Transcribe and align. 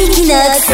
Equinox, 0.00 0.70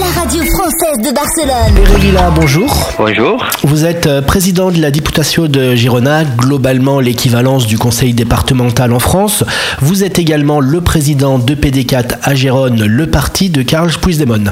la 0.00 0.20
radio 0.20 0.42
française 0.42 1.06
de 1.06 1.14
Barcelone. 1.14 1.84
Erevila, 1.86 2.30
bonjour. 2.30 2.74
Bonjour. 2.96 3.44
Vous 3.64 3.84
êtes 3.84 4.06
euh, 4.06 4.22
président 4.22 4.70
de 4.70 4.80
la 4.80 4.90
Députation 4.90 5.48
de 5.48 5.74
Girona, 5.74 6.24
globalement 6.24 6.98
l'équivalence 6.98 7.66
du 7.66 7.76
conseil 7.76 8.14
départemental 8.14 8.94
en 8.94 9.00
France. 9.00 9.44
Vous 9.80 10.02
êtes 10.02 10.18
également 10.18 10.60
le 10.60 10.80
président 10.80 11.38
de 11.38 11.54
PD4 11.54 12.20
à 12.22 12.34
Gérone, 12.34 12.86
le 12.86 13.06
parti 13.06 13.50
de 13.50 13.60
Carles 13.60 13.92
Puigdemont. 14.00 14.44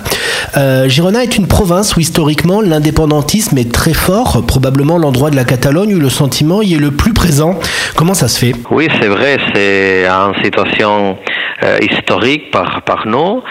Euh, 0.58 0.90
Girona 0.90 1.22
est 1.22 1.38
une 1.38 1.46
province 1.46 1.96
où 1.96 2.00
historiquement 2.00 2.60
l'indépendantisme 2.60 3.56
est 3.56 3.72
très 3.72 3.94
fort, 3.94 4.44
probablement 4.46 4.98
l'endroit 4.98 5.30
de 5.30 5.36
la 5.36 5.44
Catalogne 5.44 5.94
où 5.94 6.00
le 6.00 6.10
sentiment 6.10 6.60
y 6.60 6.74
est 6.74 6.78
le 6.78 6.90
plus 6.90 7.14
présent. 7.14 7.58
Comment 7.96 8.14
ça 8.14 8.28
se 8.28 8.38
fait? 8.38 8.52
Oui, 8.70 8.88
c'est 9.00 9.08
vrai, 9.08 9.38
c'est 9.54 10.06
une 10.06 10.44
situation 10.44 11.16
euh, 11.62 11.78
historique 11.80 12.50
par, 12.50 12.82
par 12.82 13.06
nous. 13.06 13.42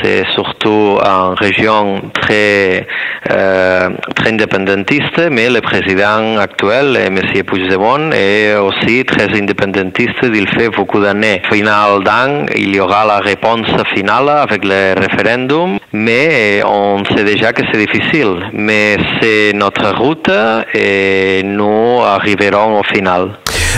C'est 0.00 0.24
surtout 0.32 0.98
une 1.02 1.34
région 1.34 2.00
très, 2.14 2.86
euh, 3.30 3.88
très 4.14 4.30
indépendantiste, 4.30 5.28
mais 5.30 5.50
le 5.50 5.60
président 5.60 6.38
actuel, 6.38 6.96
M. 6.96 7.18
Puigdemont, 7.44 8.12
est 8.12 8.54
aussi 8.56 9.04
très 9.04 9.26
indépendantiste. 9.36 10.22
Il 10.22 10.48
fait 10.48 10.68
beaucoup 10.68 11.00
d'années. 11.00 11.42
Final 11.50 12.04
d'an, 12.04 12.46
il 12.54 12.76
y 12.76 12.80
aura 12.80 13.04
la 13.04 13.18
réponse 13.18 13.66
finale 13.92 14.28
avec 14.28 14.64
le 14.64 14.94
référendum, 14.96 15.78
mais 15.92 16.62
on 16.64 17.02
sait 17.04 17.24
déjà 17.24 17.52
que 17.52 17.62
c'est 17.72 17.86
difficile. 17.86 18.50
Mais 18.52 18.98
c'est 19.20 19.52
notre 19.52 19.96
route 19.96 20.30
et 20.74 21.42
nous 21.44 22.02
arriverons 22.04 22.78
au 22.78 22.84
final. 22.84 23.30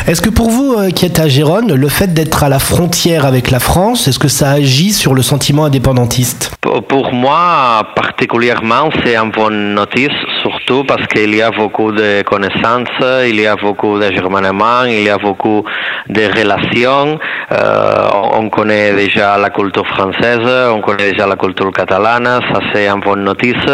Est-ce 0.07 0.23
que 0.23 0.31
pour 0.31 0.51
vous 0.51 0.75
euh, 0.75 0.91
qui 0.91 1.07
êtes 1.07 1.21
à 1.21 1.29
Gérone, 1.29 1.75
le 1.75 1.89
fait 1.89 2.13
d'être 2.13 2.43
à 2.43 2.49
la 2.49 2.59
frontière 2.59 3.27
avec 3.27 3.51
la 3.51 3.61
France, 3.61 4.09
est-ce 4.09 4.19
que 4.19 4.29
ça 4.29 4.51
agit 4.51 4.93
sur 4.93 5.15
le 5.15 5.23
sentiment 5.23 5.65
indépendantiste 5.67 6.53
Pour 6.89 7.13
moi, 7.13 7.83
particulièrement, 7.95 8.91
c'est 9.05 9.17
une 9.17 9.31
bonne 9.31 9.75
notice, 9.75 10.19
surtout 10.43 10.85
parce 10.85 11.07
qu'il 11.07 11.35
y 11.35 11.43
a 11.43 11.51
beaucoup 11.51 11.93
de 11.93 12.23
connaissances, 12.23 12.89
il 13.27 13.41
y 13.41 13.47
a 13.47 13.57
beaucoup 13.57 13.99
de 13.99 14.11
germanement, 14.11 14.85
il 14.87 15.05
y 15.05 15.11
a 15.11 15.19
beaucoup 15.19 15.65
de 16.09 16.23
relations. 16.39 17.19
Euh, 17.53 18.09
on 18.33 18.49
connaît 18.49 18.93
déjà 18.95 19.37
la 19.39 19.51
culture 19.51 19.87
française, 19.87 20.41
on 20.73 20.81
connaît 20.81 21.13
déjà 21.13 21.27
la 21.27 21.37
culture 21.37 21.71
catalane, 21.73 22.41
ça 22.53 22.61
c'est 22.73 22.89
une 22.89 23.01
bonne 23.01 23.25
notice. 23.25 23.67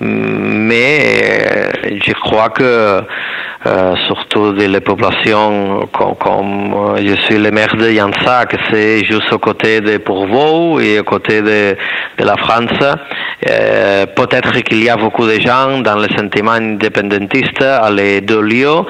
Mais 0.00 1.70
je 2.04 2.12
crois 2.14 2.50
que 2.50 3.02
euh, 3.64 3.94
surtout 4.06 4.52
de 4.52 4.64
les 4.64 4.80
populations 4.80 5.88
comme, 5.92 6.16
comme, 6.16 6.74
euh, 6.74 6.96
je 6.98 7.14
suis 7.22 7.38
le 7.38 7.50
maire 7.52 7.76
de 7.76 7.90
Yansa, 7.90 8.46
que 8.46 8.56
c'est 8.70 9.04
juste 9.04 9.32
au 9.32 9.38
côté 9.38 9.80
de 9.80 9.98
Pourvaux 9.98 10.80
et 10.80 10.98
au 10.98 11.04
côté 11.04 11.42
de, 11.42 11.76
de 12.18 12.24
la 12.24 12.36
France. 12.36 12.70
Euh, 13.48 14.06
Peut-être 14.16 14.52
qu'il 14.62 14.82
y 14.82 14.88
a 14.88 14.96
beaucoup 14.96 15.26
de 15.26 15.38
gens 15.40 15.78
dans 15.78 15.96
le 15.96 16.08
sentiment 16.16 16.52
indépendantiste 16.52 17.62
à 17.62 17.90
les 17.90 18.20
deux 18.20 18.40
lieux, 18.40 18.80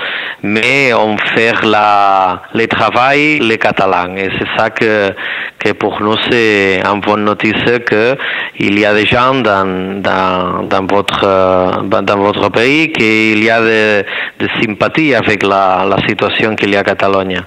mais 0.42 0.92
on 0.95 1.17
fait 1.19 1.55
la, 1.64 2.42
le 2.55 2.67
travail 2.67 3.39
les 3.41 3.59
catalans. 3.59 4.17
Et 4.17 4.31
c'est 4.39 4.48
ça 4.57 4.70
que, 4.70 5.11
que 5.59 5.73
pour 5.73 6.01
nous 6.03 6.17
c'est 6.31 6.81
une 6.84 7.01
bonne 7.01 7.25
notice 7.25 7.64
qu'il 7.89 8.79
y 8.79 8.84
a 8.84 8.95
des 8.95 9.07
gens 9.07 9.34
dans, 9.34 10.01
dans, 10.01 10.62
dans, 10.64 10.86
votre, 10.86 11.83
dans 11.84 12.19
votre 12.19 12.48
pays, 12.51 12.91
qu'il 12.92 13.42
y 13.45 13.51
a 13.51 13.61
des, 13.61 14.03
des 14.39 14.48
sympathie 14.63 15.15
avec 15.15 15.43
la, 15.43 15.85
la 15.89 15.99
situation 16.07 16.55
qu'il 16.55 16.71
y 16.71 16.77
a 16.77 16.81
à 16.81 16.85
Catalogne. 16.85 17.41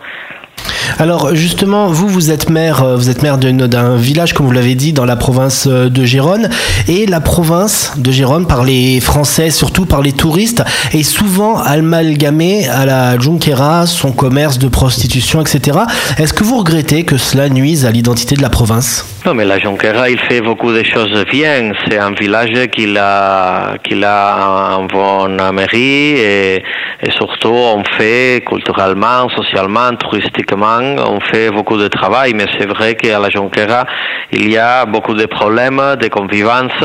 Alors 1.00 1.36
justement, 1.36 1.88
vous, 1.88 2.08
vous 2.08 2.32
êtes 2.32 2.50
maire, 2.50 2.86
vous 2.96 3.10
êtes 3.10 3.22
maire 3.22 3.38
d'un 3.38 3.96
village, 3.96 4.34
comme 4.34 4.46
vous 4.46 4.52
l'avez 4.52 4.76
dit, 4.76 4.94
dans 4.94 5.06
la 5.06 5.16
province 5.16 5.68
de 5.68 6.06
Gérone. 6.06 6.50
Et 6.88 7.06
la 7.06 7.22
province 7.22 7.94
de 7.98 8.12
Gérone, 8.12 8.48
par 8.48 8.64
les 8.64 9.00
Français, 9.00 9.50
surtout 9.50 9.86
par 9.86 10.02
les 10.02 10.12
touristes, 10.12 10.64
est 10.94 11.04
souvent 11.04 11.58
amalgamée 11.58 12.68
à 12.68 12.86
la 12.86 13.20
Junquera, 13.20 13.86
son 13.88 14.12
commerce 14.12 14.58
de 14.60 14.68
prostitution, 14.68 15.42
etc. 15.42 15.80
Est-ce 16.18 16.34
que 16.34 16.44
vous 16.44 16.58
regrettez 16.58 17.04
que 17.04 17.18
cela 17.18 17.50
nuise 17.50 17.86
à 17.86 17.92
l'identité 17.92 18.36
de 18.36 18.42
la 18.42 18.50
province? 18.50 19.06
Non, 19.26 19.34
mais 19.34 19.46
la 19.46 19.60
Junquera, 19.60 20.10
il 20.10 20.20
fait 20.20 20.42
beaucoup 20.42 20.72
de 20.72 20.84
choses 20.84 21.26
bien. 21.32 21.72
C'est 21.88 21.98
un 21.98 22.12
village 22.12 22.68
qui 22.72 22.96
a, 22.98 23.76
qui 23.84 24.04
a 24.04 24.78
une 24.80 24.88
bonne 24.88 25.42
mairie 25.52 26.20
et, 26.20 26.64
et 27.02 27.12
surtout 27.12 27.50
on 27.50 27.84
fait 27.98 28.44
culturellement, 28.46 29.28
socialement, 29.30 29.96
touristiquement 30.00 30.75
on 30.82 31.20
fait 31.20 31.50
beaucoup 31.52 31.78
de 31.78 31.88
travail, 31.88 32.34
mais 32.34 32.46
c'est 32.58 32.68
vrai 32.68 32.96
qu'à 32.96 33.20
la 33.20 33.30
Jonquera, 33.30 33.86
il 34.32 34.52
y 34.52 34.58
a 34.58 34.86
beaucoup 34.86 35.14
de 35.14 35.26
problèmes 35.26 35.82
de 36.00 36.08
convivence, 36.08 36.84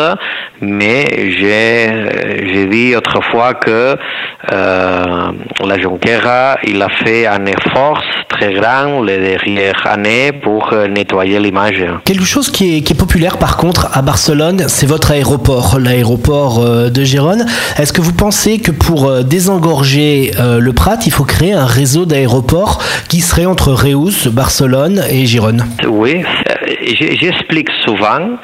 mais 0.61 1.07
j'ai 1.39 2.40
dit 2.51 2.97
autrefois 2.97 3.55
que 3.55 3.97
euh, 4.53 5.33
la 5.65 5.79
Jonquera, 5.81 6.59
il 6.65 6.81
a 6.83 6.89
fait 6.89 7.27
un 7.27 7.47
effort 7.47 8.03
très 8.29 8.53
grand 8.55 9.03
les 9.03 9.19
dernières 9.19 9.87
années 9.87 10.33
pour 10.33 10.73
nettoyer 10.89 11.39
l'image. 11.39 11.85
Quelque 12.05 12.25
chose 12.25 12.51
qui 12.51 12.77
est, 12.77 12.81
qui 12.83 12.93
est, 12.93 12.97
populaire 12.97 13.39
par 13.39 13.57
contre 13.57 13.89
à 13.97 14.03
Barcelone, 14.03 14.65
c'est 14.69 14.87
votre 14.87 15.11
aéroport, 15.11 15.79
l'aéroport 15.79 16.91
de 16.91 17.05
Gérone. 17.05 17.45
Est-ce 17.79 17.93
que 17.93 18.01
vous 18.01 18.13
pensez 18.13 18.61
que 18.61 18.71
pour 18.71 19.25
désengorger 19.25 20.33
le 20.39 20.73
Prat, 20.73 20.99
il 21.07 21.13
faut 21.13 21.25
créer 21.25 21.53
un 21.53 21.67
réseau 21.67 22.05
d'aéroports 22.05 22.83
qui 23.09 23.21
serait 23.21 23.47
entre 23.47 23.73
Reus, 23.73 24.29
Barcelone 24.29 25.03
et 25.11 25.27
Gérone? 25.27 25.65
Oui, 25.89 26.23
j'explique 27.21 27.69
souvent 27.85 28.39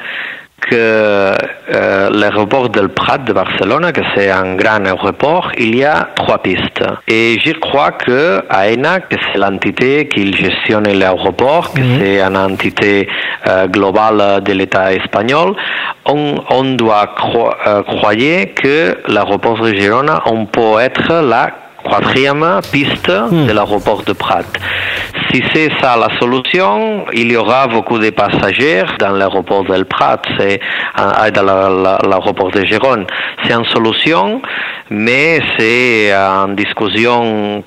que 0.69 1.33
euh, 1.73 2.09
l'aéroport 2.09 2.69
del 2.69 2.89
Prat 2.89 3.19
de 3.19 3.33
Barcelone, 3.33 3.91
que 3.91 4.01
c'est 4.15 4.29
un 4.29 4.55
grand 4.55 4.85
aéroport, 4.85 5.51
il 5.57 5.75
y 5.75 5.83
a 5.83 6.09
trois 6.15 6.39
pistes. 6.39 6.83
Et 7.07 7.37
je 7.43 7.51
crois 7.53 7.91
que 7.91 8.43
AENA, 8.49 9.01
que 9.01 9.15
c'est 9.31 9.39
l'entité 9.39 10.07
qui 10.07 10.33
gestionne 10.33 10.87
l'aéroport, 10.91 11.73
que 11.73 11.81
mmh. 11.81 11.99
c'est 11.99 12.21
une 12.21 12.37
entité 12.37 13.07
euh, 13.47 13.67
globale 13.67 14.43
de 14.43 14.53
l'État 14.53 14.93
espagnol, 14.93 15.55
on, 16.05 16.35
on 16.49 16.63
doit 16.75 17.07
cro 17.15 17.49
euh, 17.67 17.83
croire 17.83 18.13
que 18.55 18.97
l'aéroport 19.07 19.59
de 19.59 19.73
Girona, 19.73 20.21
on 20.25 20.45
peut 20.45 20.79
être 20.79 21.21
la 21.21 21.51
quatrième 21.89 22.59
piste 22.71 23.09
mmh. 23.09 23.47
de 23.47 23.51
l'aéroport 23.51 24.03
de 24.03 24.13
Prat. 24.13 24.43
Si 25.31 25.43
c'est 25.53 25.69
ça 25.81 25.97
la 25.97 26.09
solution, 26.19 27.05
il 27.13 27.31
y 27.31 27.35
aura 27.35 27.67
beaucoup 27.67 27.99
de 27.99 28.09
passagers 28.11 28.83
dans 28.99 29.11
l'aéroport 29.11 29.65
del 29.65 29.85
Prat, 29.85 30.21
c'est 30.37 30.59
dans 31.33 31.43
l'aéroport 31.43 32.51
de 32.51 32.63
Gérone. 32.65 33.05
C'est 33.43 33.53
une 33.53 33.65
solution, 33.65 34.41
mais 34.89 35.41
c'est 35.57 36.11
une 36.11 36.55
discussion 36.55 37.63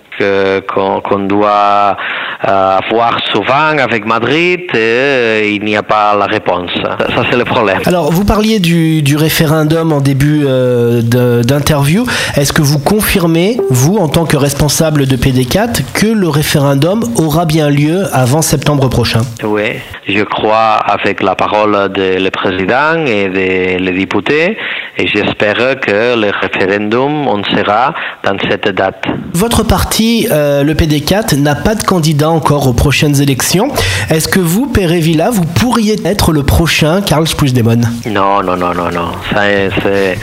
qu'on 0.72 1.00
qu 1.00 1.26
doit 1.26 1.97
avoir 2.42 3.19
souvent 3.32 3.78
avec 3.78 4.06
Madrid 4.06 4.60
et 4.75 5.53
il 5.54 5.62
n'y 5.64 5.76
a 5.76 5.82
pas 5.82 6.16
la 6.16 6.26
réponse. 6.26 6.70
Ça, 6.82 7.22
c'est 7.31 7.36
le 7.36 7.44
problème. 7.44 7.81
Alors, 7.86 8.10
vous 8.10 8.25
parliez 8.25 8.58
du, 8.58 9.03
du 9.03 9.16
référendum 9.16 9.92
en 9.92 10.00
début 10.00 10.44
euh, 10.47 11.03
d'interview. 11.42 12.04
Est-ce 12.36 12.53
que 12.53 12.62
vous 12.62 12.78
confirmez, 12.78 13.58
vous, 13.70 13.97
en 13.97 14.08
tant 14.08 14.25
que 14.25 14.36
responsable 14.36 15.06
de 15.06 15.16
PD4, 15.16 15.82
que 15.92 16.06
le 16.06 16.28
référendum 16.28 17.02
aura 17.16 17.44
bien 17.44 17.69
lieu 17.69 18.04
avant 18.12 18.42
septembre 18.42 18.88
prochain? 18.88 19.20
Oui, 19.44 19.70
je 20.08 20.22
crois 20.22 20.78
avec 20.97 21.22
la 21.22 21.34
parole 21.34 21.91
du 21.92 22.31
président 22.31 23.04
et 23.06 23.28
des 23.28 23.92
députés 23.92 24.56
et 24.97 25.06
j'espère 25.06 25.81
que 25.81 26.20
le 26.22 26.31
référendum 26.44 27.26
on 27.26 27.42
sera 27.44 27.94
dans 28.25 28.37
cette 28.48 28.69
date. 28.69 29.04
Votre 29.34 29.62
parti, 29.62 30.09
euh, 30.31 30.62
le 30.62 30.75
PD4, 30.75 31.37
n'a 31.37 31.54
pas 31.54 31.75
de 31.75 31.82
candidat 31.82 32.31
encore 32.31 32.66
aux 32.66 32.72
prochaines 32.72 33.21
élections. 33.21 33.72
Est-ce 34.09 34.28
que 34.28 34.41
vous, 34.41 34.66
Pere 34.66 35.00
Villa, 35.00 35.31
vous 35.31 35.44
pourriez 35.44 35.97
être 36.04 36.32
le 36.32 36.43
prochain 36.43 37.00
Carles 37.02 37.29
Puigdemont 37.37 37.81
Non, 38.06 38.43
non, 38.43 38.56
non, 38.56 38.75
non, 38.75 38.90
non. 38.90 39.12
C'est 39.35 40.17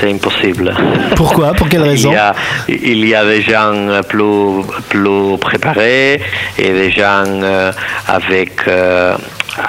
c'est 0.00 0.10
impossible. 0.10 0.74
Pourquoi? 1.14 1.52
Pour 1.54 1.68
quelle 1.68 1.82
raison 1.82 2.10
il 2.10 2.14
y, 2.14 2.16
a, 2.16 2.34
il 2.68 3.08
y 3.08 3.14
a 3.14 3.24
des 3.24 3.42
gens 3.42 3.72
plus, 4.08 4.62
plus 4.88 5.38
préparés 5.40 6.20
et 6.58 6.70
des 6.70 6.90
gens 6.90 7.24
euh, 7.26 7.72
avec, 8.06 8.52
euh, 8.68 9.16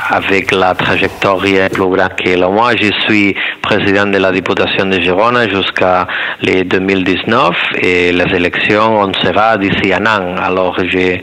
avec 0.09 0.51
la 0.51 0.73
trajectoire 0.73 1.37
plus 1.37 1.85
grande 1.85 2.15
que 2.17 2.45
moi. 2.45 2.71
Je 2.75 2.91
suis 3.05 3.35
président 3.61 4.05
de 4.05 4.17
la 4.17 4.31
députation 4.31 4.85
de 4.85 4.99
Girona 4.99 5.47
jusqu'à 5.47 6.07
les 6.41 6.63
2019 6.63 7.55
et 7.81 8.11
les 8.11 8.35
élections, 8.35 8.99
on 8.99 9.13
sera 9.13 9.57
d'ici 9.57 9.93
un 9.93 10.05
an. 10.05 10.35
Alors 10.41 10.77
j'ai 10.91 11.21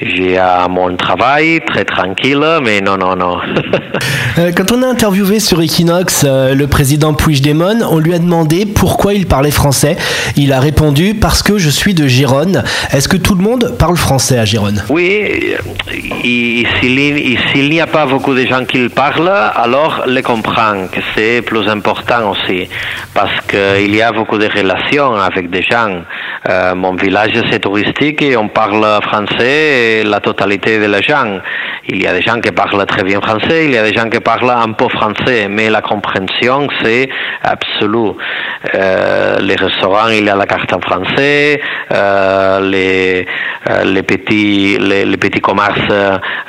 j'ai 0.00 0.38
mon 0.70 0.94
travail 0.96 1.60
très 1.66 1.84
tranquille, 1.84 2.44
mais 2.62 2.80
non, 2.80 2.96
non, 2.96 3.16
non. 3.16 3.38
Quand 4.56 4.70
on 4.72 4.82
a 4.84 4.86
interviewé 4.86 5.40
sur 5.40 5.60
Equinox 5.60 6.24
le 6.24 6.66
président 6.66 7.14
Puigdemont, 7.14 7.80
on 7.90 7.98
lui 7.98 8.14
a 8.14 8.18
demandé 8.20 8.64
pourquoi 8.64 9.14
il 9.14 9.26
parlait 9.26 9.50
français. 9.50 9.96
Il 10.36 10.52
a 10.52 10.60
répondu 10.60 11.14
parce 11.14 11.42
que 11.42 11.58
je 11.58 11.68
suis 11.68 11.94
de 11.94 12.06
Gérone. 12.06 12.62
Est-ce 12.92 13.08
que 13.08 13.16
tout 13.16 13.34
le 13.34 13.42
monde 13.42 13.74
parle 13.76 13.96
français 13.96 14.38
à 14.38 14.44
Gérone? 14.44 14.84
Oui, 14.88 15.56
s'il 16.22 17.68
n'y 17.70 17.80
a 17.80 17.86
pas 17.88 17.97
pas 17.98 18.06
beaucoup 18.06 18.32
de 18.32 18.46
gens 18.46 18.64
qui 18.64 18.78
le 18.78 18.90
parlent, 18.90 19.40
alors 19.56 20.04
les 20.06 20.22
comprendre, 20.22 20.86
c'est 21.16 21.42
plus 21.42 21.68
important 21.68 22.30
aussi, 22.30 22.68
parce 23.12 23.40
qu'il 23.50 23.92
y 23.92 24.00
a 24.00 24.12
beaucoup 24.12 24.38
de 24.38 24.46
relations 24.46 25.16
avec 25.16 25.50
des 25.50 25.62
gens. 25.62 26.04
Euh, 26.48 26.76
mon 26.76 26.94
village 26.94 27.36
c'est 27.50 27.58
touristique 27.58 28.22
et 28.22 28.36
on 28.36 28.48
parle 28.48 28.86
français 29.02 30.04
la 30.04 30.20
totalité 30.20 30.78
des 30.78 31.02
gens. 31.02 31.40
Il 31.88 32.00
y 32.00 32.06
a 32.06 32.12
des 32.12 32.22
gens 32.22 32.40
qui 32.40 32.52
parlent 32.52 32.86
très 32.86 33.02
bien 33.02 33.20
français, 33.20 33.64
il 33.64 33.72
y 33.72 33.78
a 33.78 33.82
des 33.82 33.92
gens 33.92 34.08
qui 34.08 34.20
parlent 34.20 34.54
un 34.68 34.72
peu 34.72 34.88
français, 34.88 35.48
mais 35.48 35.68
la 35.68 35.82
compréhension 35.82 36.68
c'est 36.80 37.08
absolu. 37.42 38.12
Euh, 38.74 39.38
les 39.40 39.56
restaurants, 39.56 40.10
il 40.10 40.24
y 40.24 40.30
a 40.30 40.36
la 40.36 40.46
carte 40.46 40.72
en 40.72 40.80
français, 40.80 41.60
euh, 41.90 42.60
les, 42.60 43.26
les 43.84 44.02
petits 44.04 44.78
les 44.78 45.16
petits 45.16 45.40
commerces 45.40 45.92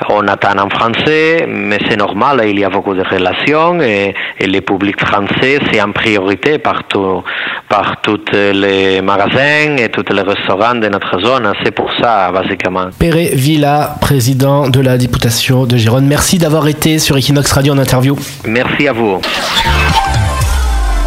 on 0.09 0.27
attend 0.27 0.57
en 0.57 0.69
français, 0.69 1.38
mais 1.47 1.79
c'est 1.87 1.97
normal, 1.97 2.41
il 2.45 2.59
y 2.59 2.63
a 2.63 2.69
beaucoup 2.69 2.93
de 2.93 3.03
relations 3.03 3.79
et, 3.81 4.13
et 4.39 4.47
le 4.47 4.61
public 4.61 4.99
français 5.05 5.59
c'est 5.71 5.81
en 5.81 5.91
priorité 5.91 6.57
partout, 6.59 7.23
par 7.69 8.01
tous 8.01 8.19
les 8.33 9.01
magasins 9.01 9.77
et 9.77 9.89
tous 9.89 10.11
les 10.13 10.21
restaurants 10.21 10.75
de 10.75 10.87
notre 10.87 11.19
zone. 11.19 11.51
C'est 11.63 11.71
pour 11.71 11.89
ça, 11.99 12.31
basiquement. 12.31 12.89
Péré 12.97 13.31
Villa, 13.33 13.95
président 14.01 14.69
de 14.69 14.81
la 14.81 14.97
députation 14.97 15.65
de 15.65 15.77
Gironde, 15.77 16.05
merci 16.05 16.37
d'avoir 16.37 16.67
été 16.67 16.99
sur 16.99 17.17
Equinox 17.17 17.51
Radio 17.51 17.73
en 17.73 17.77
interview. 17.77 18.17
Merci 18.45 18.87
à 18.87 18.93
vous. 18.93 19.21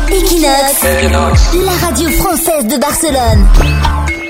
Equinox, 0.09 0.87
la 1.65 1.87
radio 1.87 2.09
française 2.11 2.67
de 2.67 2.79
Barcelone. 2.79 4.22